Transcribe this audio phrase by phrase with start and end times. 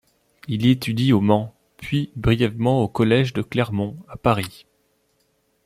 [0.47, 4.65] Il étudie au Mans, puis brièvement au collège de Clermont à Paris.